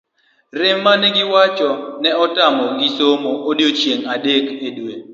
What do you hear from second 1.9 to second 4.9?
ni netamo gi somo odiochieng'e adek e